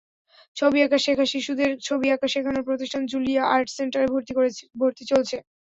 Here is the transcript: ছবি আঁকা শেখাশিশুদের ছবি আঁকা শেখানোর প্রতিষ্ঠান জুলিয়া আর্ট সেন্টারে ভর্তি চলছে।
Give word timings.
ছবি 0.57 0.79
আঁকা 0.81 0.99
শেখাশিশুদের 1.05 1.71
ছবি 1.87 2.07
আঁকা 2.15 2.27
শেখানোর 2.33 2.67
প্রতিষ্ঠান 2.69 3.01
জুলিয়া 3.11 3.43
আর্ট 3.55 3.67
সেন্টারে 3.77 4.07
ভর্তি 4.75 5.03
চলছে। 5.11 5.35